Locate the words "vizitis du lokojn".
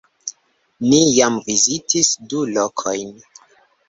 1.49-3.13